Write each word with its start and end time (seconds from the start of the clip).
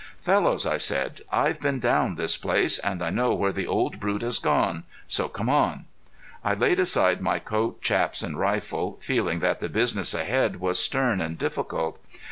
"Fellows," 0.19 0.65
I 0.65 0.77
said, 0.77 1.21
"I've 1.31 1.61
been 1.61 1.77
down 1.77 2.15
this 2.15 2.35
place, 2.35 2.79
and 2.79 3.03
I 3.03 3.11
know 3.11 3.35
where 3.35 3.51
the 3.51 3.67
old 3.67 3.99
brute 3.99 4.23
has 4.23 4.39
gone; 4.39 4.83
so 5.07 5.27
come 5.27 5.47
on." 5.47 5.85
I 6.43 6.55
laid 6.55 6.79
aside 6.79 7.21
my 7.21 7.37
coat, 7.37 7.83
chaps 7.83 8.23
and 8.23 8.35
rifle, 8.39 8.97
feeling 8.99 9.41
that 9.41 9.59
the 9.59 9.69
business 9.69 10.15
ahead 10.15 10.59
was 10.59 10.79
stern 10.79 11.21
and 11.21 11.37
difficult. 11.37 12.03